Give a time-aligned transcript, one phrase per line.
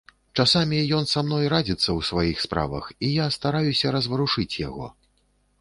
[0.43, 4.91] Часамі ён са мной радзіцца ў сваіх справах, і я стараюся разварушыць яго.